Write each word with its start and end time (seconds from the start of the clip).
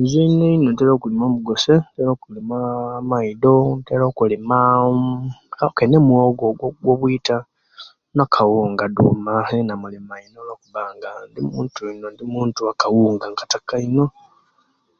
Nze 0.00 0.18
einoino 0.26 0.68
Ntera 0.70 0.92
okulima 0.94 1.24
omugose 1.28 1.74
ntera 1.92 2.10
okulima 2.16 2.56
amaido 3.00 3.54
ntera 3.80 4.04
okulima 4.10 4.56
aaha 4.80 5.64
okay 5.70 5.86
no 5.90 5.98
muwogo 6.06 6.44
gwo 6.82 6.94
bwita 7.00 7.36
nakawunga 8.16 8.84
duma 8.96 9.34
yena 9.52 9.74
inkalima 9.76 10.14
ino 10.26 10.40
kuba 10.62 10.82
nga 10.94 11.10
indi 11.26 12.20
muntu 12.30 12.60
kawunga 12.80 13.26
nkataka 13.32 13.74
ino 13.86 14.04